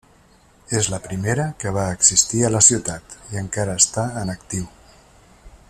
[0.77, 4.69] És la primera que va existir a la Ciutat i encara està en actiu.